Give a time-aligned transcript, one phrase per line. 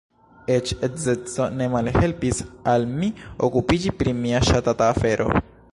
[0.53, 2.41] Eĉ edzeco ne malhelpis
[2.75, 3.13] al mi
[3.49, 5.35] okupiĝi pri mia ŝatata afero.